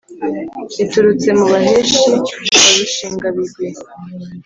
[0.77, 2.17] riturutse mu baheshi wa
[2.79, 3.67] rushingabigwi